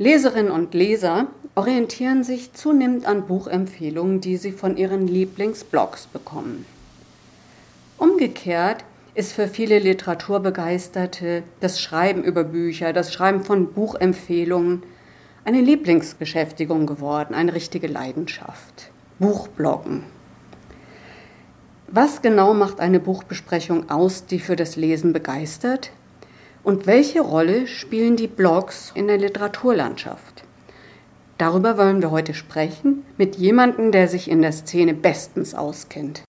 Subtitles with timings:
[0.00, 6.64] Leserinnen und Leser orientieren sich zunehmend an Buchempfehlungen, die sie von ihren Lieblingsblogs bekommen.
[7.98, 8.82] Umgekehrt
[9.14, 14.84] ist für viele Literaturbegeisterte das Schreiben über Bücher, das Schreiben von Buchempfehlungen
[15.44, 18.90] eine Lieblingsbeschäftigung geworden, eine richtige Leidenschaft.
[19.18, 20.04] Buchbloggen.
[21.88, 25.90] Was genau macht eine Buchbesprechung aus, die für das Lesen begeistert?
[26.70, 30.44] Und welche Rolle spielen die Blogs in der Literaturlandschaft?
[31.36, 36.22] Darüber wollen wir heute sprechen mit jemandem, der sich in der Szene bestens auskennt.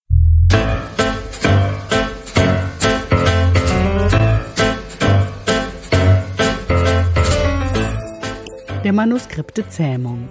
[8.84, 10.28] Der Manuskripte Zähmung.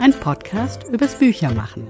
[0.00, 1.86] Ein Podcast übers Büchermachen.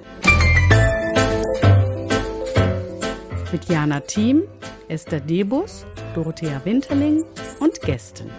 [3.50, 4.42] Mit Jana Thiem,
[4.88, 7.24] Esther Debus, Dorothea Winterling
[7.59, 8.30] und Gästen.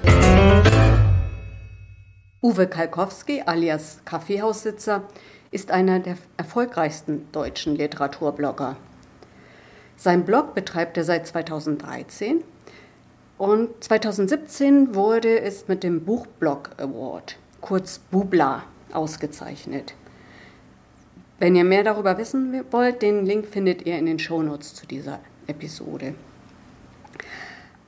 [2.41, 5.03] Uwe Kalkowski alias Kaffeehaussitzer
[5.52, 8.77] ist einer der erfolgreichsten deutschen Literaturblogger.
[9.97, 12.45] Sein Blog betreibt er seit 2013
[13.38, 18.63] und 2017 wurde es mit dem Buchblog Award, kurz Bubla,
[18.94, 19.95] ausgezeichnet.
[21.39, 25.19] Wenn ihr mehr darüber wissen wollt, den Link findet ihr in den Shownotes zu dieser
[25.47, 26.16] Episode.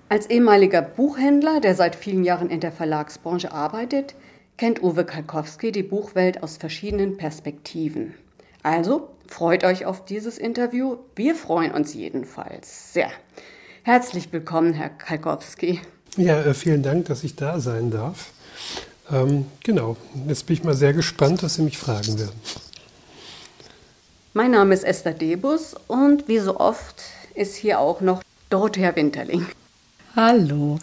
[0.09, 4.15] Als ehemaliger Buchhändler, der seit vielen Jahren in der Verlagsbranche arbeitet,
[4.55, 8.13] kennt Uwe Kalkowski die Buchwelt aus verschiedenen Perspektiven.
[8.63, 10.95] Also freut euch auf dieses Interview.
[11.17, 13.09] Wir freuen uns jedenfalls sehr.
[13.83, 15.81] Herzlich willkommen, Herr Kalkowski.
[16.15, 18.31] Ja, äh, vielen Dank, dass ich da sein darf.
[19.11, 22.39] Ähm, genau, jetzt bin ich mal sehr gespannt, was Sie mich fragen werden.
[24.33, 27.03] Mein Name ist Esther Debus und wie so oft
[27.35, 29.45] ist hier auch noch Dorothea Winterling.
[30.19, 30.79] Hallo.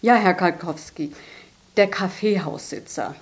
[0.00, 1.12] Ja, Herr Kalkowski,
[1.76, 3.14] der Kaffeehaussitzer.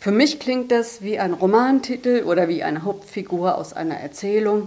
[0.00, 4.66] Für mich klingt das wie ein Romantitel oder wie eine Hauptfigur aus einer Erzählung.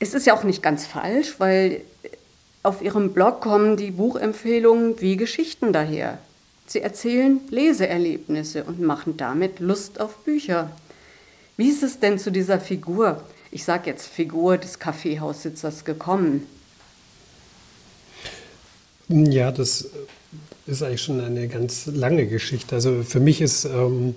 [0.00, 1.82] Es ist ja auch nicht ganz falsch, weil
[2.64, 6.18] auf Ihrem Blog kommen die Buchempfehlungen wie Geschichten daher.
[6.66, 10.72] Sie erzählen Leseerlebnisse und machen damit Lust auf Bücher.
[11.56, 13.22] Wie ist es denn zu dieser Figur,
[13.52, 16.48] ich sage jetzt Figur des Kaffeehaussitzers, gekommen?
[19.08, 19.88] Ja, das
[20.66, 22.74] ist eigentlich schon eine ganz lange Geschichte.
[22.74, 24.14] Also für mich ist ähm,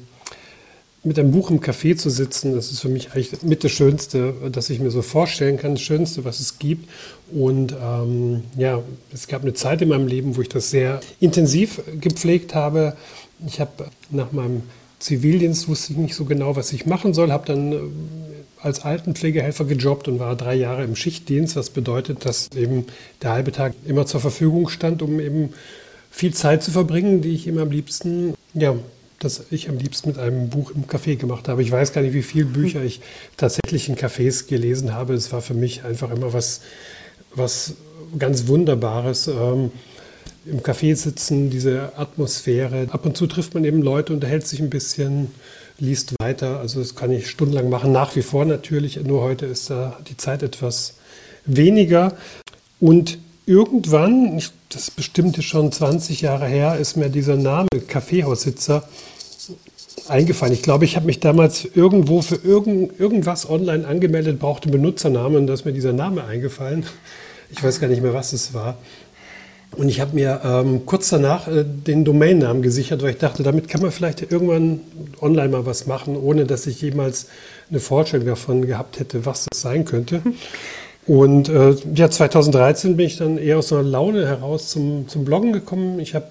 [1.04, 4.34] mit einem Buch im Café zu sitzen, das ist für mich eigentlich mit das Schönste,
[4.52, 6.90] das ich mir so vorstellen kann, das Schönste, was es gibt.
[7.32, 8.82] Und ähm, ja,
[9.14, 12.96] es gab eine Zeit in meinem Leben, wo ich das sehr intensiv gepflegt habe.
[13.46, 14.64] Ich habe nach meinem
[15.00, 17.78] Zivildienst wusste ich nicht so genau, was ich machen soll, habe dann äh,
[18.62, 22.86] als Altenpflegehelfer gejobbt und war drei Jahre im Schichtdienst, was bedeutet, dass eben
[23.22, 25.54] der halbe Tag immer zur Verfügung stand, um eben
[26.12, 28.76] viel Zeit zu verbringen, die ich immer am liebsten, ja,
[29.20, 31.62] dass ich am liebsten mit einem Buch im Café gemacht habe.
[31.62, 33.02] Ich weiß gar nicht, wie viele Bücher ich
[33.36, 35.14] tatsächlich in Cafés gelesen habe.
[35.14, 36.62] Es war für mich einfach immer was,
[37.34, 37.74] was
[38.18, 39.28] ganz Wunderbares.
[39.28, 39.72] Ähm,
[40.46, 42.88] Im Café sitzen, diese Atmosphäre.
[42.92, 45.32] Ab und zu trifft man eben Leute, unterhält sich ein bisschen,
[45.80, 46.60] liest weiter.
[46.60, 49.02] Also das kann ich stundenlang machen, nach wie vor natürlich.
[49.04, 50.96] Nur heute ist da die Zeit etwas
[51.46, 52.14] weniger.
[52.80, 58.88] Und irgendwann, das ist bestimmt schon 20 Jahre her, ist mir dieser Name Kaffeehaussitzer
[60.08, 60.54] eingefallen.
[60.54, 65.48] Ich glaube, ich habe mich damals irgendwo für irgend, irgendwas online angemeldet, brauchte Benutzernamen und
[65.48, 66.86] da ist mir dieser Name eingefallen.
[67.50, 68.78] Ich weiß gar nicht mehr, was es war.
[69.76, 73.68] Und ich habe mir ähm, kurz danach äh, den Domainnamen gesichert, weil ich dachte, damit
[73.68, 74.82] kann man vielleicht irgendwann
[75.22, 77.28] online mal was machen, ohne dass ich jemals
[77.70, 80.22] eine Vorstellung davon gehabt hätte, was das sein könnte.
[81.06, 85.54] Und äh, ja, 2013 bin ich dann eher aus einer Laune heraus zum, zum Bloggen
[85.54, 86.00] gekommen.
[86.00, 86.28] Ich habe,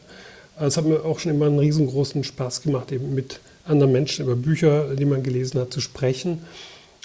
[0.60, 4.36] es hat mir auch schon immer einen riesengroßen Spaß gemacht, eben mit anderen Menschen über
[4.36, 6.41] Bücher, die man gelesen hat, zu sprechen.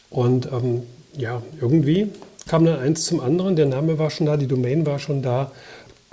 [0.10, 0.84] Und ähm,
[1.18, 2.10] ja, irgendwie
[2.48, 3.56] kam dann eins zum anderen.
[3.56, 5.52] Der Name war schon da, die Domain war schon da.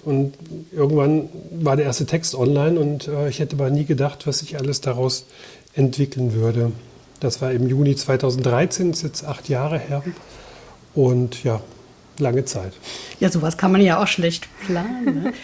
[0.05, 0.35] Und
[0.71, 4.57] irgendwann war der erste Text online und äh, ich hätte aber nie gedacht, was sich
[4.57, 5.27] alles daraus
[5.75, 6.73] entwickeln würde.
[7.21, 10.03] Das war im Juni 2013, ist jetzt acht Jahre her.
[10.95, 11.61] Und ja,
[12.19, 12.73] lange Zeit.
[13.19, 15.23] Ja, sowas kann man ja auch schlecht planen.
[15.25, 15.33] Ne?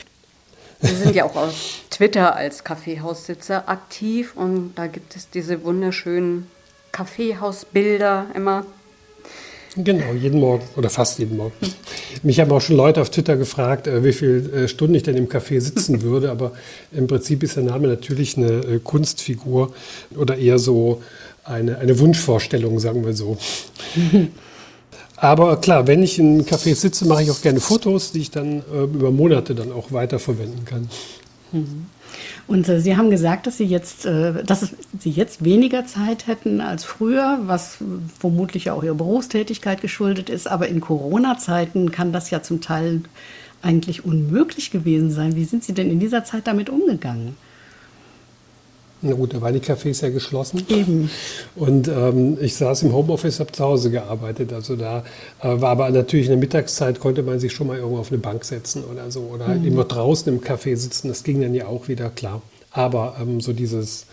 [0.80, 1.54] Sie sind ja auch auf
[1.90, 6.46] Twitter als Kaffeehaussitzer aktiv und da gibt es diese wunderschönen
[6.92, 8.66] Kaffeehausbilder immer.
[9.76, 11.52] Genau, jeden Morgen oder fast jeden Morgen.
[12.22, 15.16] Mich haben auch schon Leute auf Twitter gefragt, äh, wie viele äh, Stunden ich denn
[15.16, 16.52] im Café sitzen würde, aber
[16.92, 19.74] im Prinzip ist der Name natürlich eine äh, Kunstfigur
[20.16, 21.02] oder eher so
[21.44, 23.36] eine, eine Wunschvorstellung, sagen wir so.
[25.16, 28.62] Aber klar, wenn ich in Café sitze, mache ich auch gerne Fotos, die ich dann
[28.62, 30.88] über Monate dann auch weiterverwenden kann.
[31.52, 31.86] Mhm.
[32.46, 36.60] Und äh, Sie haben gesagt, dass Sie jetzt, äh, dass Sie jetzt weniger Zeit hätten
[36.60, 37.78] als früher, was
[38.18, 40.46] vermutlich auch Ihrer Berufstätigkeit geschuldet ist.
[40.46, 43.02] Aber in Corona-Zeiten kann das ja zum Teil
[43.62, 45.36] eigentlich unmöglich gewesen sein.
[45.36, 47.36] Wie sind Sie denn in dieser Zeit damit umgegangen?
[49.06, 50.64] Na gut, da waren die Cafés ja geschlossen.
[50.68, 51.10] Eben.
[51.56, 54.52] Und ähm, ich saß im Homeoffice, habe zu Hause gearbeitet.
[54.52, 55.04] Also da
[55.42, 58.18] äh, war aber natürlich in der Mittagszeit, konnte man sich schon mal irgendwo auf eine
[58.18, 59.20] Bank setzen oder so.
[59.32, 59.68] Oder halt mhm.
[59.68, 61.08] immer draußen im Café sitzen.
[61.08, 62.40] Das ging dann ja auch wieder, klar.
[62.70, 64.06] Aber ähm, so dieses,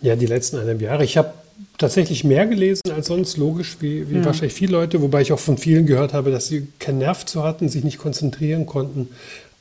[0.00, 1.04] ja, die letzten eineinhalb Jahre.
[1.04, 1.32] Ich habe
[1.76, 4.24] tatsächlich mehr gelesen als sonst, logisch, wie, wie ja.
[4.24, 5.02] wahrscheinlich viele Leute.
[5.02, 7.98] Wobei ich auch von vielen gehört habe, dass sie keinen Nerv zu hatten, sich nicht
[7.98, 9.08] konzentrieren konnten.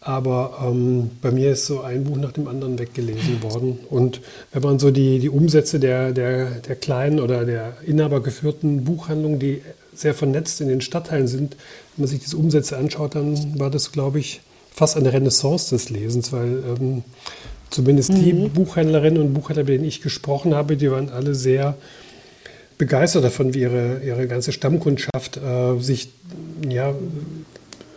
[0.02, 3.80] Aber ähm, bei mir ist so ein Buch nach dem anderen weggelesen worden.
[3.90, 4.22] Und
[4.54, 9.62] wenn man so die, die Umsätze der, der, der kleinen oder der inhabergeführten Buchhandlungen, die
[9.94, 11.58] sehr vernetzt in den Stadtteilen sind,
[11.96, 14.40] wenn man sich diese Umsätze anschaut, dann war das, glaube ich,
[14.74, 17.04] fast eine Renaissance des Lesens, weil ähm,
[17.70, 18.24] zumindest mhm.
[18.24, 21.76] die Buchhändlerinnen und Buchhändler, mit denen ich gesprochen habe, die waren alle sehr
[22.78, 26.10] begeistert davon, wie ihre, ihre ganze Stammkundschaft äh, sich
[26.68, 26.96] ja,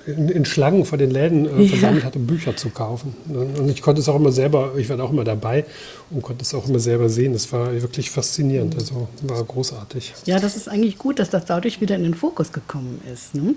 [0.07, 3.15] in, in, Schlangen vor den Läden äh, versammelt hat, um Bücher zu kaufen.
[3.29, 5.65] Und ich konnte es auch immer selber, ich war auch immer dabei
[6.11, 7.33] und konnte es auch immer selber sehen.
[7.33, 10.15] Das war wirklich faszinierend, also war großartig.
[10.27, 13.35] Ja, das ist eigentlich gut, dass das dadurch wieder in den Fokus gekommen ist.
[13.35, 13.55] Ne?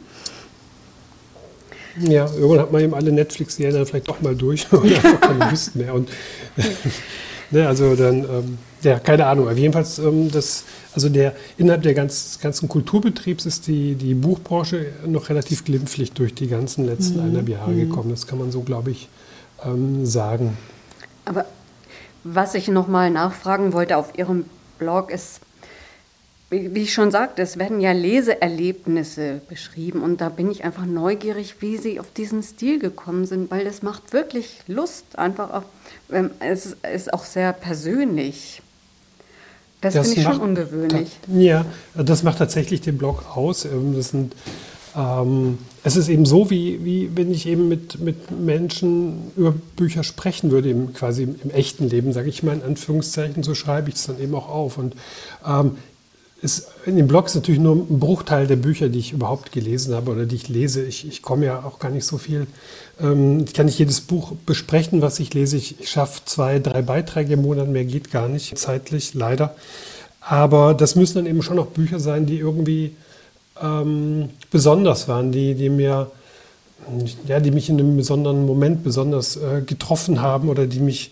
[1.99, 5.75] Ja, irgendwann hat man eben alle Netflix-Serien vielleicht doch mal durch und einfach keine Lust
[5.75, 5.93] mehr.
[5.93, 6.09] Und,
[7.51, 9.47] ne, also dann, ähm, ja, keine Ahnung.
[9.47, 10.63] Aber jedenfalls, ähm, das,
[10.93, 16.33] also der, innerhalb der ganz, ganzen Kulturbetriebs ist die, die Buchbranche noch relativ glimpflich durch
[16.33, 17.21] die ganzen letzten mhm.
[17.21, 17.89] eineinhalb Jahre mhm.
[17.89, 18.09] gekommen.
[18.09, 19.09] Das kann man so, glaube ich,
[19.65, 20.57] ähm, sagen.
[21.25, 21.45] Aber
[22.23, 24.45] was ich noch mal nachfragen wollte auf Ihrem
[24.77, 25.41] Blog ist,
[26.73, 31.55] wie ich schon sagte, es werden ja Leseerlebnisse beschrieben und da bin ich einfach neugierig,
[31.59, 35.63] wie Sie auf diesen Stil gekommen sind, weil das macht wirklich Lust, einfach auch,
[36.11, 38.61] ähm, es ist auch sehr persönlich.
[39.81, 41.09] Das, das finde ich macht, schon ungewöhnlich.
[41.27, 43.65] Ja, das macht tatsächlich den Blog aus.
[43.65, 44.33] Ähm, das sind,
[44.95, 50.03] ähm, es ist eben so, wie, wie wenn ich eben mit, mit Menschen über Bücher
[50.03, 53.89] sprechen würde, im, quasi im, im echten Leben, sage ich mal in Anführungszeichen, so schreibe
[53.89, 54.77] ich es dann eben auch auf.
[54.77, 54.95] Und
[55.45, 55.77] ähm,
[56.41, 59.95] ist, in dem Blog ist natürlich nur ein Bruchteil der Bücher, die ich überhaupt gelesen
[59.95, 60.83] habe oder die ich lese.
[60.83, 62.47] Ich, ich komme ja auch gar nicht so viel.
[62.99, 65.57] Ähm, ich kann nicht jedes Buch besprechen, was ich lese.
[65.57, 69.55] Ich, ich schaffe zwei, drei Beiträge im Monat, mehr geht gar nicht, zeitlich, leider.
[70.19, 72.95] Aber das müssen dann eben schon auch Bücher sein, die irgendwie
[73.61, 76.11] ähm, besonders waren, die, die mir,
[77.27, 81.11] ja, die mich in einem besonderen Moment besonders äh, getroffen haben oder die mich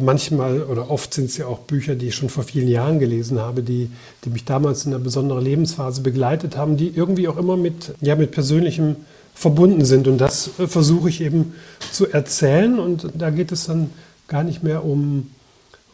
[0.00, 3.38] manchmal oder oft sind es ja auch Bücher, die ich schon vor vielen Jahren gelesen
[3.38, 3.90] habe, die,
[4.24, 8.16] die mich damals in einer besonderen Lebensphase begleitet haben, die irgendwie auch immer mit, ja,
[8.16, 8.96] mit Persönlichem
[9.34, 10.08] verbunden sind.
[10.08, 11.54] Und das äh, versuche ich eben
[11.92, 12.78] zu erzählen.
[12.78, 13.90] Und da geht es dann
[14.26, 15.30] gar nicht mehr um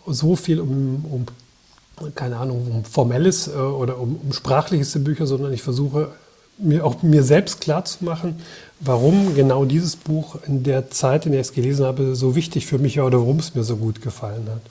[0.06, 1.26] so viel um, um
[2.14, 6.12] keine Ahnung, um formelles äh, oder um, um sprachliches Bücher, sondern ich versuche
[6.58, 8.40] mir auch mir selbst klar zu machen,
[8.80, 12.66] warum genau dieses Buch in der Zeit, in der ich es gelesen habe, so wichtig
[12.66, 14.62] für mich war oder warum es mir so gut gefallen hat.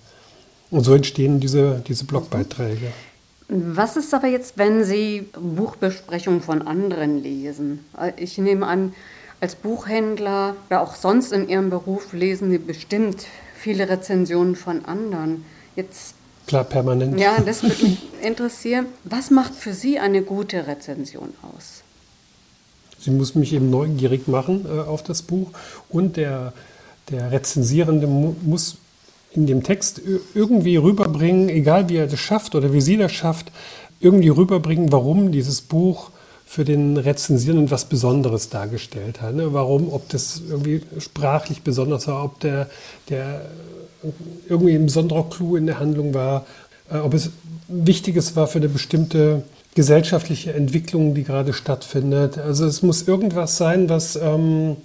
[0.72, 2.88] Und so entstehen diese, diese Blogbeiträge.
[3.50, 7.86] Was ist aber jetzt, wenn Sie Buchbesprechungen von anderen lesen?
[8.18, 8.94] Ich nehme an,
[9.42, 13.26] als Buchhändler oder auch sonst in Ihrem Beruf lesen Sie bestimmt
[13.56, 15.46] viele Rezensionen von anderen.
[15.76, 16.16] Jetzt
[16.48, 17.20] Klar, permanent.
[17.20, 18.88] Ja, das würde mich interessieren.
[19.04, 21.84] Was macht für Sie eine gute Rezension aus?
[23.00, 25.52] Sie muss mich eben neugierig machen äh, auf das Buch
[25.90, 26.54] und der,
[27.10, 28.78] der Rezensierende mu muss
[29.32, 30.00] in dem Text
[30.36, 33.52] irgendwie rüberbringen, egal wie er das schafft oder wie sie das schafft,
[34.00, 36.12] irgendwie rüberbringen, warum dieses Buch
[36.46, 39.34] für den Rezensierenden was Besonderes dargestellt hat.
[39.34, 39.54] Ne?
[39.54, 42.70] Warum, ob das irgendwie sprachlich besonders war, ob der,
[43.10, 43.50] der
[44.48, 46.46] irgendwie ein besonderer Clou in der Handlung war,
[46.92, 47.32] äh, ob es
[47.68, 49.44] Wichtiges war für eine bestimmte
[49.76, 52.38] gesellschaftliche Entwicklung, die gerade stattfindet.
[52.38, 54.78] Also es muss irgendwas sein, was, ähm,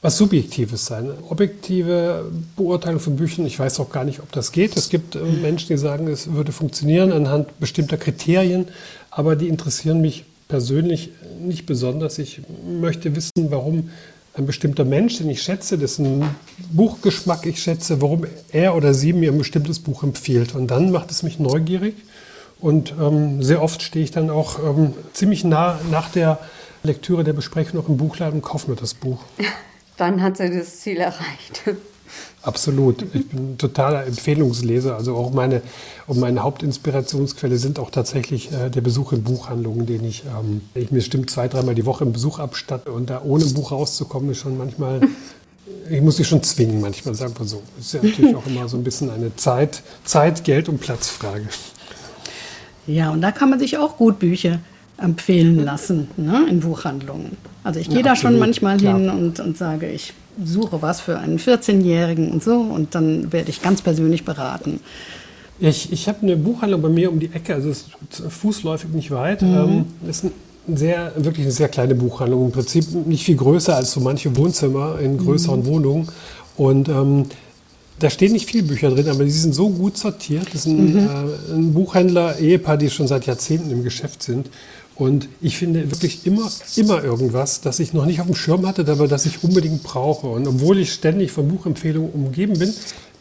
[0.00, 1.10] was Subjektives sein.
[1.28, 4.76] Objektive Beurteilung von Büchern, ich weiß auch gar nicht, ob das geht.
[4.76, 8.66] Es gibt äh, Menschen, die sagen, es würde funktionieren anhand bestimmter Kriterien,
[9.10, 11.10] aber die interessieren mich persönlich
[11.40, 12.18] nicht besonders.
[12.18, 13.90] Ich möchte wissen, warum
[14.38, 16.24] ein bestimmter Mensch, den ich schätze, dessen
[16.70, 20.54] Buchgeschmack ich schätze, warum er oder sie mir ein bestimmtes Buch empfiehlt.
[20.54, 21.96] Und dann macht es mich neugierig.
[22.60, 26.38] Und ähm, sehr oft stehe ich dann auch ähm, ziemlich nah nach der
[26.82, 29.20] Lektüre der Besprechung noch im Buchladen und kaufe mir das Buch.
[29.96, 31.62] Dann hat sie das Ziel erreicht.
[32.42, 33.04] Absolut.
[33.14, 34.96] Ich bin totaler Empfehlungsleser.
[34.96, 35.62] Also auch meine,
[36.06, 40.90] und meine Hauptinspirationsquelle sind auch tatsächlich äh, der Besuch in Buchhandlungen, den ich, ähm, ich
[40.90, 42.92] mir stimmt zwei, dreimal die Woche im Besuch abstatte.
[42.92, 45.00] Und da ohne Buch rauszukommen, ist schon manchmal
[45.90, 47.62] ich muss sie schon zwingen manchmal, sagen wir so.
[47.78, 51.48] Ist ja natürlich auch immer so ein bisschen eine Zeit, Zeit, Geld und Platzfrage.
[52.86, 54.60] Ja, und da kann man sich auch gut Bücher
[54.98, 57.36] empfehlen lassen ne, in Buchhandlungen.
[57.64, 58.98] Also ich gehe ja, da schon manchmal klar.
[58.98, 60.12] hin und, und sage, ich
[60.44, 64.80] suche was für einen 14-Jährigen und so und dann werde ich ganz persönlich beraten.
[65.60, 69.10] Ich, ich habe eine Buchhandlung bei mir um die Ecke, also es ist fußläufig nicht
[69.10, 69.42] weit.
[69.42, 69.54] Mhm.
[69.54, 70.32] Ähm, ist ein
[70.76, 72.46] sehr, wirklich eine sehr kleine Buchhandlung.
[72.46, 75.66] Im Prinzip nicht viel größer als so manche Wohnzimmer in größeren mhm.
[75.66, 76.08] Wohnungen.
[76.56, 77.24] Und ähm,
[77.98, 80.46] da stehen nicht viele Bücher drin, aber die sind so gut sortiert.
[80.52, 80.98] Das ein, mhm.
[80.98, 84.48] äh, ein Buchhändler, Ehepaar, die schon seit Jahrzehnten im Geschäft sind.
[84.98, 88.84] Und ich finde wirklich immer, immer irgendwas, das ich noch nicht auf dem Schirm hatte,
[88.90, 90.26] aber das ich unbedingt brauche.
[90.26, 92.74] Und obwohl ich ständig von Buchempfehlungen umgeben bin,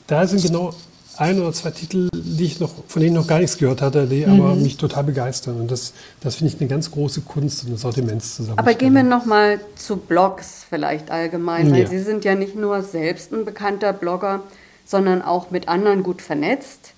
[0.08, 0.74] da sind genau
[1.18, 4.08] ein oder zwei Titel, die ich noch, von denen ich noch gar nichts gehört hatte,
[4.08, 4.42] die mhm.
[4.42, 5.60] aber mich total begeistern.
[5.62, 8.60] Und das, das finde ich eine ganz große Kunst, eine Sortimentszusammenstellung.
[8.60, 11.88] Aber gehen wir nochmal zu Blogs vielleicht allgemein, weil ja.
[11.88, 14.42] Sie sind ja nicht nur selbst ein bekannter Blogger,
[14.86, 16.94] sondern auch mit anderen gut vernetzt.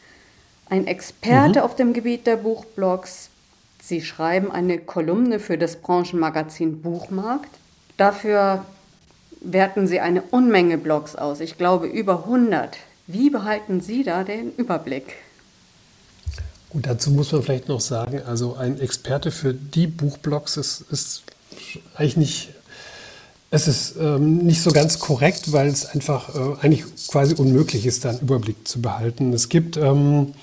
[0.69, 1.65] Ein Experte mhm.
[1.65, 3.29] auf dem Gebiet der Buchblogs.
[3.89, 7.49] Sie schreiben eine Kolumne für das Branchenmagazin Buchmarkt.
[7.97, 8.63] Dafür
[9.41, 11.39] werten Sie eine Unmenge Blogs aus.
[11.39, 12.77] Ich glaube über 100.
[13.07, 15.15] Wie behalten Sie da den Überblick?
[16.69, 21.23] Gut, dazu muss man vielleicht noch sagen, also ein Experte für die Buchblogs ist, ist
[21.95, 22.49] eigentlich nicht,
[23.49, 28.05] es ist ähm, nicht so ganz korrekt, weil es einfach äh, eigentlich quasi unmöglich ist,
[28.05, 29.33] da einen Überblick zu behalten.
[29.33, 30.35] Es gibt, ähm,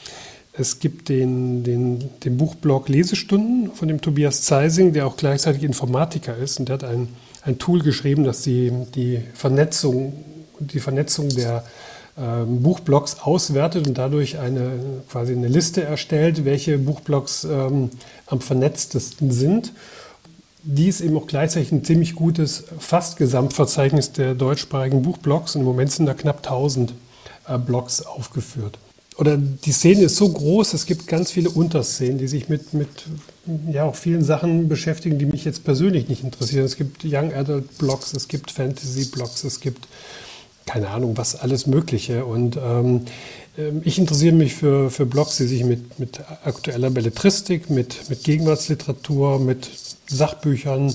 [0.58, 6.36] es gibt den, den, den Buchblog Lesestunden von dem Tobias Zeising, der auch gleichzeitig Informatiker
[6.36, 7.08] ist und der hat ein,
[7.42, 10.24] ein Tool geschrieben, das die, die Vernetzung,
[10.58, 11.64] die Vernetzung der
[12.18, 17.90] ähm, Buchblocks auswertet und dadurch eine, quasi eine Liste erstellt, welche Buchblocks ähm,
[18.26, 19.72] am vernetztesten sind.
[20.62, 25.54] Dies eben auch gleichzeitig ein ziemlich gutes fast Gesamtverzeichnis der deutschsprachigen Buchblocks.
[25.54, 26.94] Und im Moment sind da knapp 1000
[27.46, 28.78] äh, Blogs aufgeführt.
[29.18, 32.88] Oder die Szene ist so groß, es gibt ganz viele Unterszenen, die sich mit, mit
[33.70, 36.64] ja, auch vielen Sachen beschäftigen, die mich jetzt persönlich nicht interessieren.
[36.64, 39.88] Es gibt Young Adult Blogs, es gibt Fantasy Blogs, es gibt
[40.66, 42.26] keine Ahnung, was alles Mögliche.
[42.26, 43.02] Und ähm,
[43.56, 48.24] ähm, ich interessiere mich für, für Blogs, die sich mit, mit aktueller Belletristik, mit, mit
[48.24, 49.70] Gegenwartsliteratur, mit
[50.08, 50.94] Sachbüchern,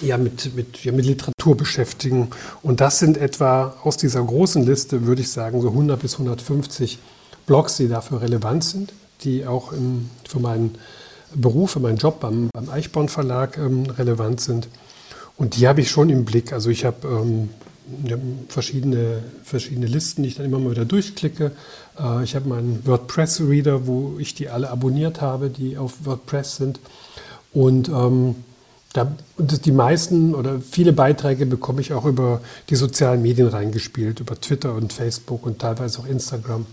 [0.00, 2.30] ja, mit, mit, ja, mit Literatur beschäftigen.
[2.62, 6.98] Und das sind etwa aus dieser großen Liste, würde ich sagen, so 100 bis 150
[7.46, 10.76] Blogs, die dafür relevant sind, die auch im, für meinen
[11.34, 14.68] Beruf, für meinen Job beim, beim Eichborn Verlag ähm, relevant sind.
[15.36, 16.52] Und die habe ich schon im Blick.
[16.52, 17.48] Also ich habe ähm,
[18.48, 21.52] verschiedene, verschiedene Listen, die ich dann immer mal wieder durchklicke.
[21.98, 26.80] Äh, ich habe meinen WordPress-Reader, wo ich die alle abonniert habe, die auf WordPress sind.
[27.52, 28.36] Und ähm,
[28.94, 34.40] da, die meisten oder viele Beiträge bekomme ich auch über die sozialen Medien reingespielt, über
[34.40, 36.64] Twitter und Facebook und teilweise auch Instagram.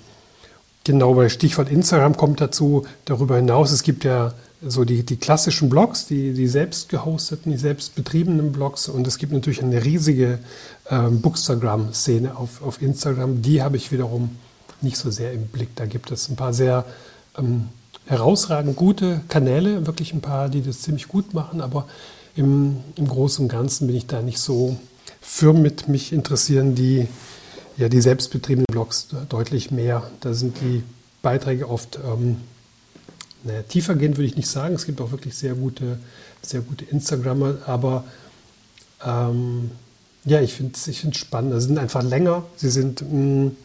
[0.83, 2.85] Genau, weil Stichwort Instagram kommt dazu.
[3.05, 7.57] Darüber hinaus, es gibt ja so die, die klassischen Blogs, die, die selbst gehosteten, die
[7.57, 8.87] selbst betriebenen Blogs.
[8.87, 10.37] Und es gibt natürlich eine riesige
[10.91, 13.41] ähm, Bookstagram-Szene auf, auf Instagram.
[13.41, 14.37] Die habe ich wiederum
[14.81, 15.75] nicht so sehr im Blick.
[15.75, 16.85] Da gibt es ein paar sehr
[17.35, 17.69] ähm,
[18.11, 21.61] herausragend gute Kanäle, wirklich ein paar, die das ziemlich gut machen.
[21.61, 21.87] Aber
[22.35, 24.77] im, im Großen und Ganzen bin ich da nicht so
[25.21, 27.07] Firmen mit mich interessieren, die
[27.77, 30.03] ja die selbstbetriebenen Blogs deutlich mehr.
[30.19, 30.83] Da sind die
[31.21, 32.41] Beiträge oft ähm,
[33.43, 34.75] naja, tiefergehend würde ich nicht sagen.
[34.75, 35.97] Es gibt auch wirklich sehr gute,
[36.41, 38.03] sehr gute Instagrammer, aber
[39.05, 39.71] ähm,
[40.25, 41.53] ja, ich finde es ich spannend.
[41.61, 43.57] Sie sind einfach länger, sie sind mh, mm,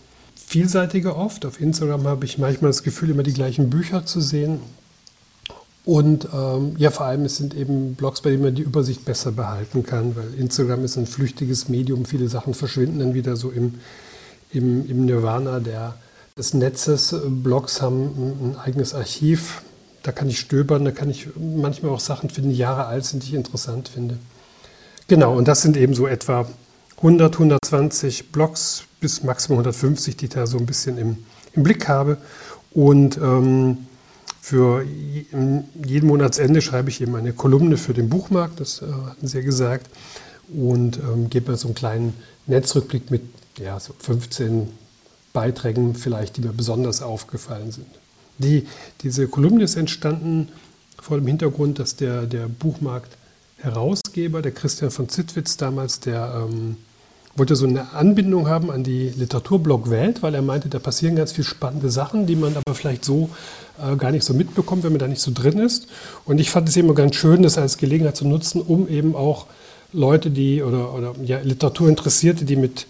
[0.47, 1.45] vielseitiger oft.
[1.45, 4.61] Auf Instagram habe ich manchmal das Gefühl, immer die gleichen Bücher zu sehen.
[5.85, 9.33] Und ähm, ja, vor allem, es sind eben Blogs, bei denen man die Übersicht besser
[9.33, 12.05] behalten kann, weil Instagram ist ein flüchtiges Medium.
[12.05, 13.75] Viele Sachen verschwinden dann wieder so im,
[14.53, 15.95] im, im Nirvana der,
[16.37, 17.15] des Netzes.
[17.25, 19.63] Blogs haben ein eigenes Archiv.
[20.03, 23.23] Da kann ich stöbern, da kann ich manchmal auch Sachen finden, die Jahre alt sind,
[23.25, 24.19] die ich interessant finde.
[25.09, 26.49] Genau, und das sind eben so etwa
[26.99, 31.19] 100, 120 Blogs bis maximal 150, die ich da so ein bisschen im,
[31.53, 32.19] im Blick habe.
[32.73, 33.87] Und ähm,
[34.41, 39.39] für jeden Monatsende schreibe ich eben eine Kolumne für den Buchmarkt, das äh, hatten Sie
[39.39, 39.91] ja gesagt,
[40.49, 42.15] und ähm, gebe mir so einen kleinen
[42.47, 43.23] Netzrückblick mit
[43.59, 44.69] ja, so 15
[45.33, 47.89] Beiträgen vielleicht, die mir besonders aufgefallen sind.
[48.39, 48.67] Die,
[49.03, 50.49] diese Kolumne ist entstanden
[51.01, 52.49] vor dem Hintergrund, dass der, der
[53.67, 56.77] Buchmarkt-Herausgeber, der Christian von Zittwitz damals, der ähm,
[57.35, 61.33] wollte so eine Anbindung haben an die Literaturblog Welt, weil er meinte, da passieren ganz
[61.33, 63.29] viele spannende Sachen, die man aber vielleicht so
[63.83, 65.89] äh, gar nicht so mitbekommt, wenn man da nicht so drin ist.
[66.25, 69.47] Und ich fand es immer ganz schön, das als Gelegenheit zu nutzen, um eben auch
[69.93, 72.87] Leute, die oder, oder ja, Literaturinteressierte, die mit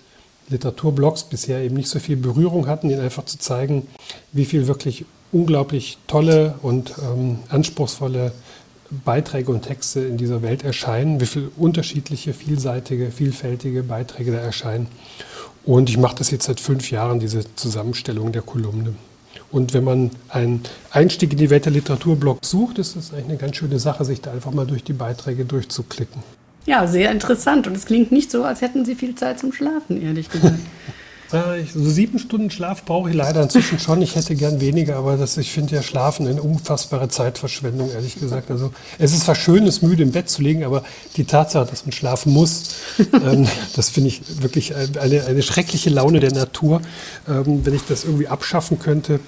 [0.49, 3.89] Literaturblogs bisher eben nicht so viel Berührung hatten, ihnen einfach zu zeigen,
[4.33, 8.33] wie viel wirklich unglaublich tolle und ähm, anspruchsvolle
[8.91, 14.87] Beiträge und Texte in dieser Welt erscheinen, wie viele unterschiedliche, vielseitige, vielfältige Beiträge da erscheinen.
[15.65, 18.95] Und ich mache das jetzt seit fünf Jahren, diese Zusammenstellung der Kolumne.
[19.51, 23.37] Und wenn man einen Einstieg in die Welt der Literaturblog sucht, ist es eigentlich eine
[23.37, 26.23] ganz schöne Sache, sich da einfach mal durch die Beiträge durchzuklicken.
[26.67, 27.67] Ja, sehr interessant.
[27.67, 30.59] Und es klingt nicht so, als hätten Sie viel Zeit zum Schlafen, ehrlich gesagt.
[31.31, 34.01] so sieben Stunden Schlaf brauche ich leider inzwischen schon.
[34.03, 38.51] Ich hätte gern weniger, aber das, ich finde ja Schlafen eine unfassbare Zeitverschwendung, ehrlich gesagt.
[38.51, 40.83] Also es ist zwar schön, es müde im Bett zu liegen, aber
[41.17, 46.21] die Tatsache, dass man schlafen muss, ähm, das finde ich wirklich eine, eine schreckliche Laune
[46.21, 46.81] der Natur.
[47.29, 49.21] Ähm, wenn ich das irgendwie abschaffen könnte,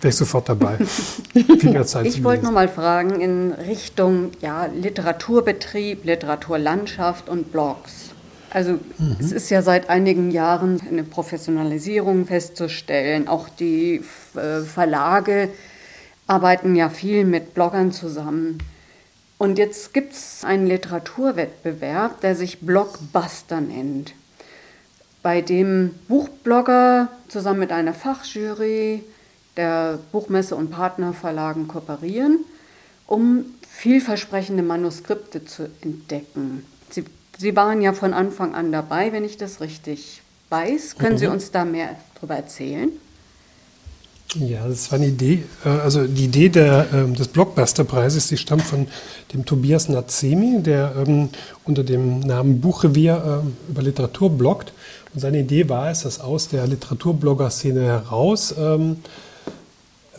[0.00, 0.78] wäre ich sofort dabei.
[1.34, 8.13] ich wollte noch mal fragen in Richtung ja, Literaturbetrieb, Literaturlandschaft und Blogs.
[8.54, 9.16] Also mhm.
[9.18, 13.26] es ist ja seit einigen Jahren eine Professionalisierung festzustellen.
[13.26, 14.00] Auch die
[14.36, 15.50] äh, Verlage
[16.28, 18.58] arbeiten ja viel mit Bloggern zusammen.
[19.38, 24.14] Und jetzt gibt es einen Literaturwettbewerb, der sich Blockbuster nennt,
[25.20, 29.02] bei dem Buchblogger zusammen mit einer Fachjury
[29.56, 32.44] der Buchmesse und Partnerverlagen kooperieren,
[33.08, 36.64] um vielversprechende Manuskripte zu entdecken.
[37.38, 40.96] Sie waren ja von Anfang an dabei, wenn ich das richtig weiß.
[40.96, 41.18] Können mhm.
[41.18, 42.90] Sie uns da mehr darüber erzählen?
[44.36, 45.44] Ja, das war eine Idee.
[45.64, 48.88] Äh, also die Idee der, ähm, des Blockbuster-Preises, die stammt von
[49.32, 51.28] dem Tobias Nazemi, der ähm,
[51.64, 54.72] unter dem Namen Buchrevier ähm, über Literatur bloggt.
[55.14, 58.96] Und seine Idee war es, dass aus der Literaturblogger-Szene heraus ähm,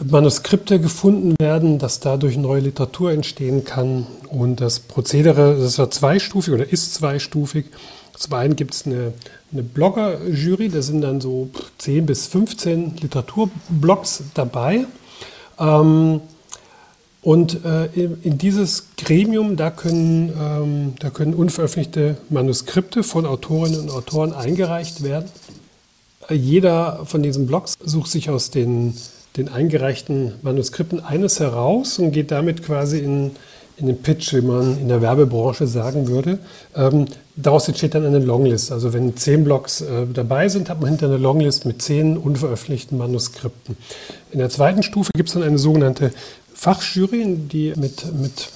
[0.03, 4.07] Manuskripte gefunden werden, dass dadurch neue Literatur entstehen kann.
[4.29, 7.65] Und das Prozedere, das war zweistufig oder ist zweistufig.
[8.17, 9.13] Zum einen gibt es eine,
[9.51, 11.49] eine Blogger-Jury, da sind dann so
[11.79, 14.85] 10 bis 15 Literaturblogs dabei.
[15.59, 16.21] Ähm,
[17.21, 23.79] und äh, in, in, dieses Gremium, da können, ähm, da können unveröffentlichte Manuskripte von Autorinnen
[23.79, 25.29] und Autoren eingereicht werden.
[26.29, 28.95] Jeder von diesen Blogs sucht sich aus den
[29.37, 33.31] den eingereichten Manuskripten eines heraus und geht damit quasi in,
[33.77, 36.39] in den Pitch, wie man in der Werbebranche sagen würde.
[36.75, 38.71] Ähm, daraus entsteht dann eine Longlist.
[38.71, 42.97] Also wenn zehn Blogs äh, dabei sind, hat man hinter eine Longlist mit zehn unveröffentlichten
[42.97, 43.75] Manuskripten.
[44.31, 46.11] In der zweiten Stufe gibt es dann eine sogenannte
[46.53, 48.49] Fachjury, die mit, mit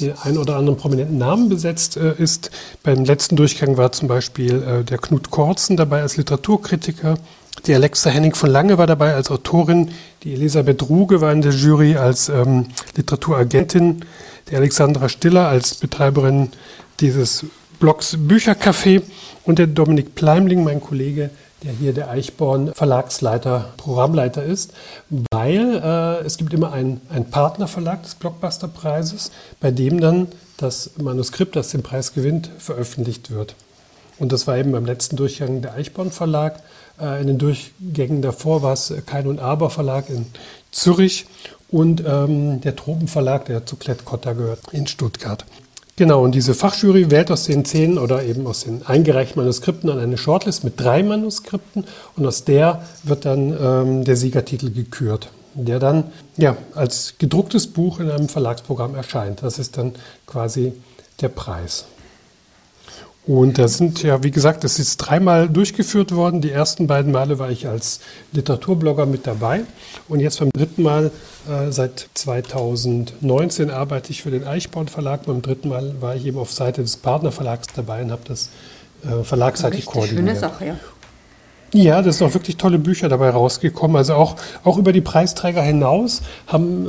[0.00, 2.50] den ein oder anderen prominenten Namen besetzt äh, ist.
[2.82, 7.18] Beim letzten Durchgang war zum Beispiel äh, der Knut Korzen dabei als Literaturkritiker,
[7.66, 9.90] die Alexa Henning von Lange war dabei als Autorin,
[10.22, 12.66] die Elisabeth Ruge war in der Jury als ähm,
[12.96, 14.04] Literaturagentin,
[14.50, 16.50] die Alexandra Stiller als Betreiberin
[17.00, 17.44] dieses
[17.78, 19.02] Blogs Büchercafé
[19.44, 21.30] und der Dominik Pleimling, mein Kollege,
[21.62, 24.72] der hier der Eichborn Verlagsleiter, Programmleiter ist,
[25.32, 31.70] weil äh, es gibt immer einen, Partnerverlag des Blockbuster-Preises, bei dem dann das Manuskript, das
[31.70, 33.54] den Preis gewinnt, veröffentlicht wird.
[34.18, 36.60] Und das war eben beim letzten Durchgang der Eichborn Verlag.
[37.00, 40.26] Äh, in den Durchgängen davor war es Kein und Aber Verlag in
[40.70, 41.26] Zürich
[41.70, 45.44] und ähm, der Tropenverlag, der zu Klett-Cotta gehört, in Stuttgart.
[45.96, 49.98] Genau, und diese Fachjury wählt aus den zehn oder eben aus den eingereichten Manuskripten an
[49.98, 51.84] eine Shortlist mit drei Manuskripten
[52.16, 56.04] und aus der wird dann ähm, der Siegertitel gekürt, der dann
[56.36, 59.42] ja, als gedrucktes Buch in einem Verlagsprogramm erscheint.
[59.42, 59.94] Das ist dann
[60.26, 60.72] quasi
[61.20, 61.86] der Preis.
[63.28, 66.40] Und da sind ja, wie gesagt, das ist dreimal durchgeführt worden.
[66.40, 68.00] Die ersten beiden Male war ich als
[68.32, 69.64] Literaturblogger mit dabei.
[70.08, 71.10] Und jetzt beim dritten Mal,
[71.46, 75.26] äh, seit 2019, arbeite ich für den Eichborn Verlag.
[75.26, 78.48] Beim dritten Mal war ich eben auf Seite des Partnerverlags dabei und habe das
[79.04, 80.26] äh, verlagsseitig koordiniert.
[80.26, 80.76] Schöne Sache, ja.
[81.74, 83.98] Ja, das sind auch wirklich tolle Bücher dabei rausgekommen.
[83.98, 86.88] Also auch, auch über die Preisträger hinaus haben äh,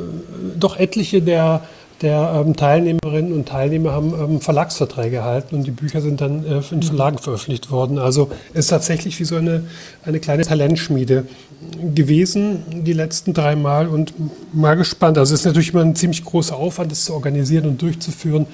[0.57, 1.63] doch etliche der
[2.01, 6.61] der ähm, Teilnehmerinnen und Teilnehmer haben ähm, Verlagsverträge erhalten und die Bücher sind dann äh,
[6.71, 7.99] in Verlagen veröffentlicht worden.
[7.99, 9.63] Also es ist tatsächlich wie so eine,
[10.05, 11.25] eine kleine Talentschmiede
[11.93, 14.13] gewesen die letzten drei Mal und
[14.53, 15.17] mal gespannt.
[15.17, 18.45] Also es ist natürlich immer ein ziemlich großer Aufwand, das zu organisieren und durchzuführen.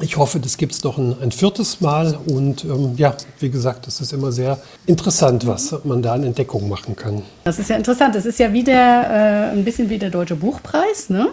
[0.00, 2.18] Ich hoffe, das gibt es noch ein, ein, viertes Mal.
[2.26, 6.68] Und ähm, ja, wie gesagt, das ist immer sehr interessant, was man da an Entdeckungen
[6.68, 7.22] machen kann.
[7.44, 8.14] Das ist ja interessant.
[8.16, 11.08] Das ist ja wieder äh, ein bisschen wie der Deutsche Buchpreis.
[11.08, 11.28] Ne?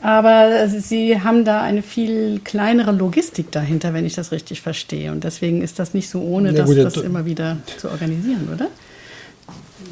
[0.00, 5.10] Aber Sie haben da eine viel kleinere Logistik dahinter, wenn ich das richtig verstehe.
[5.10, 8.68] Und deswegen ist das nicht so ohne, ja, das, das immer wieder zu organisieren, oder?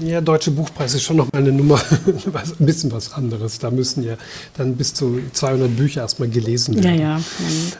[0.00, 3.58] Ja, Deutsche Buchpreis ist schon noch mal eine Nummer, ein bisschen was anderes.
[3.58, 4.16] Da müssen ja
[4.56, 6.98] dann bis zu 200 Bücher erstmal gelesen werden.
[6.98, 7.20] Ja, ja.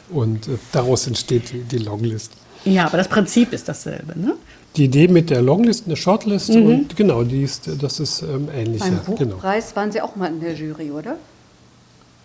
[0.09, 2.31] Und äh, daraus entsteht die, die Longlist.
[2.65, 4.33] Ja, aber das Prinzip ist dasselbe, ne?
[4.75, 6.65] Die Idee mit der Longlist, eine Shortlist mhm.
[6.65, 8.81] und genau, die ist, das ist ähm, ähnlich.
[8.81, 9.35] Beim genau.
[9.35, 9.75] Buchpreis genau.
[9.75, 11.17] waren Sie auch mal in der Jury, oder?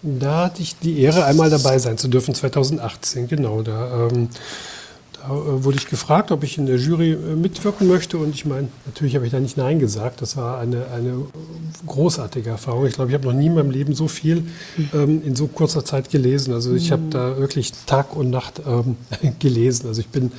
[0.03, 3.62] Da hatte ich die Ehre, einmal dabei sein zu dürfen, 2018, genau.
[3.62, 4.29] Da, ähm,
[5.12, 8.19] da äh, wurde ich gefragt, ob ich in der Jury äh, mitwirken möchte.
[8.19, 10.21] Und ich meine, natürlich habe ich da nicht Nein gesagt.
[10.21, 11.27] Das war eine, eine
[11.87, 12.87] großartige Erfahrung.
[12.87, 14.45] Ich glaube, ich habe noch nie in meinem Leben so viel
[14.93, 16.53] ähm, in so kurzer Zeit gelesen.
[16.53, 18.97] Also ich habe da wirklich Tag und Nacht ähm,
[19.38, 19.87] gelesen.
[19.87, 20.33] Also ich bin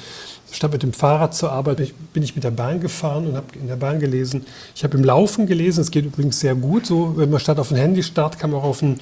[0.53, 3.67] statt mit dem Fahrrad zur Arbeit bin ich mit der Bahn gefahren und habe in
[3.67, 4.45] der Bahn gelesen.
[4.75, 5.81] Ich habe im Laufen gelesen.
[5.81, 6.85] Es geht übrigens sehr gut.
[6.85, 8.99] So, wenn man statt auf ein Handy starrt, kann man auch auf ein,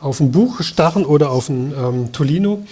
[0.00, 2.64] auf ein Buch starren oder auf ein ähm, Tolino.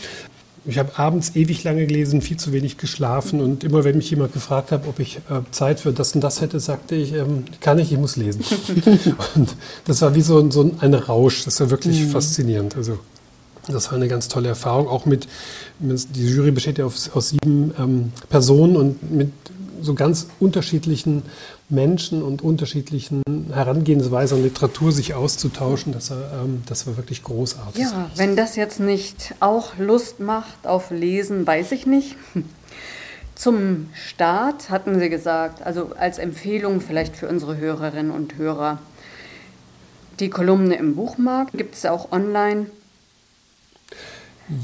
[0.66, 4.34] Ich habe abends ewig lange gelesen, viel zu wenig geschlafen und immer wenn mich jemand
[4.34, 7.78] gefragt hat, ob ich äh, Zeit für das und das hätte, sagte ich, ähm, kann
[7.78, 8.44] ich, ich muss lesen.
[9.34, 12.10] und das war wie so, so ein Rausch, das war wirklich mhm.
[12.10, 12.76] faszinierend.
[12.76, 12.98] Also
[13.68, 15.28] das war eine ganz tolle Erfahrung, auch mit,
[15.78, 19.32] die Jury besteht ja aus, aus sieben ähm, Personen und mit
[19.82, 21.22] so ganz unterschiedlichen
[21.68, 27.82] Menschen und unterschiedlichen Herangehensweisen an Literatur sich auszutauschen, das, ähm, das war wirklich großartig.
[27.82, 32.16] Ja, wenn das jetzt nicht auch Lust macht auf Lesen, weiß ich nicht.
[33.34, 38.78] Zum Start hatten Sie gesagt, also als Empfehlung vielleicht für unsere Hörerinnen und Hörer,
[40.18, 42.66] die Kolumne im Buchmarkt gibt es auch online.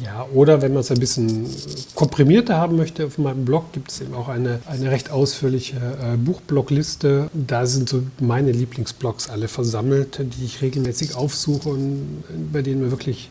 [0.03, 1.47] Ja, oder wenn man es ein bisschen
[1.95, 6.17] komprimierter haben möchte, auf meinem Blog gibt es eben auch eine, eine recht ausführliche äh,
[6.17, 7.31] Buchblogliste.
[7.33, 12.91] Da sind so meine Lieblingsblogs alle versammelt, die ich regelmäßig aufsuche und bei denen man
[12.91, 13.31] wirklich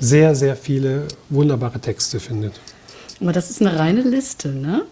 [0.00, 2.54] sehr, sehr viele wunderbare Texte findet.
[3.20, 4.84] Aber das ist eine reine Liste, ne?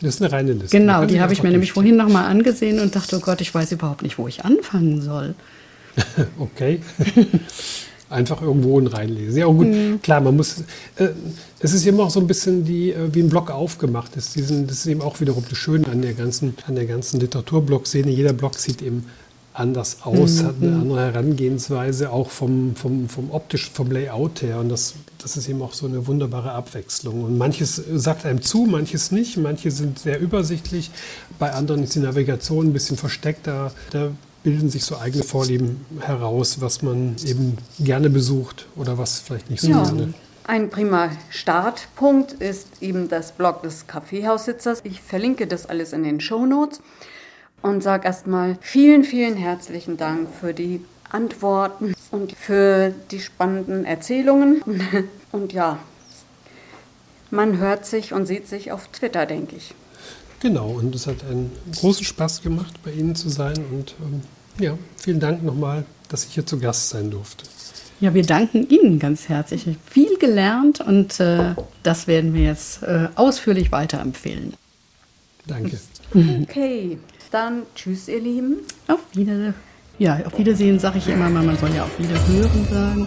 [0.00, 0.78] Das ist eine reine Liste.
[0.78, 3.72] Genau, die habe ich mir nämlich vorhin nochmal angesehen und dachte, oh Gott, ich weiß
[3.72, 5.34] überhaupt nicht, wo ich anfangen soll.
[6.38, 6.82] okay.
[8.14, 9.38] einfach irgendwo reinlesen.
[9.38, 10.00] Ja, gut, mhm.
[10.00, 10.60] klar, man muss.
[10.96, 11.08] Äh,
[11.60, 14.34] es ist eben auch so ein bisschen die, äh, wie ein Blog aufgemacht ist.
[14.36, 18.10] Diesen, das ist eben auch wiederum das Schöne an der ganzen, an der ganzen Literaturblog-Szene.
[18.10, 19.04] Jeder Blog sieht eben
[19.54, 20.46] anders aus, mhm.
[20.46, 24.58] hat eine andere Herangehensweise, auch vom, vom, vom optischen, vom Layout her.
[24.58, 27.24] Und das, das ist eben auch so eine wunderbare Abwechslung.
[27.24, 29.36] Und manches sagt einem zu, manches nicht.
[29.36, 30.90] Manche sind sehr übersichtlich.
[31.38, 33.72] Bei anderen ist die Navigation ein bisschen versteckter.
[33.90, 34.10] Da
[34.44, 39.62] bilden sich so eigene Vorlieben heraus, was man eben gerne besucht oder was vielleicht nicht
[39.62, 39.82] so ja.
[39.82, 40.14] gerne.
[40.46, 44.82] Ein prima Startpunkt ist eben das Blog des Kaffeehaussitzers.
[44.84, 46.80] Ich verlinke das alles in den Show Notes
[47.62, 54.62] und sage erstmal vielen, vielen herzlichen Dank für die Antworten und für die spannenden Erzählungen.
[55.32, 55.80] Und ja,
[57.32, 59.74] man hört sich und sieht sich auf Twitter, denke ich.
[60.40, 63.56] Genau, und es hat einen großen Spaß gemacht, bei Ihnen zu sein.
[63.70, 64.22] Und ähm,
[64.58, 67.44] ja, vielen Dank nochmal, dass ich hier zu Gast sein durfte.
[68.00, 69.66] Ja, wir danken Ihnen ganz herzlich.
[69.88, 74.54] Viel gelernt und äh, das werden wir jetzt äh, ausführlich weiterempfehlen.
[75.46, 75.78] Danke.
[76.42, 76.98] Okay,
[77.30, 78.58] dann tschüss, ihr Lieben.
[78.88, 79.54] Auf Wiedersehen.
[79.98, 83.06] Ja, auf Wiedersehen sage ich immer mal, man soll ja auf Wiederhören sagen.